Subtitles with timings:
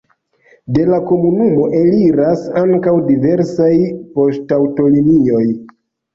[0.77, 3.69] De la komunumo eliras ankaŭ diversaj
[4.19, 5.45] poŝtaŭtolinioj.